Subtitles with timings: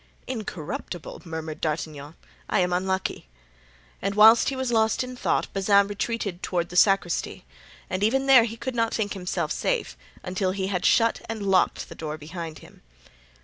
[0.25, 2.15] "Incorruptible!" murmured D'Artagnan;
[2.49, 3.27] "I am unlucky;"
[4.01, 7.45] and whilst he was lost in thought Bazin retreated toward the sacristy,
[7.87, 11.87] and even there he could not think himself safe until he had shut and locked
[11.87, 12.81] the door behind him.